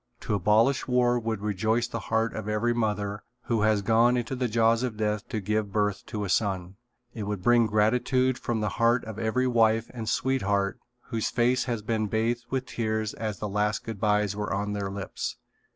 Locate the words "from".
8.39-8.61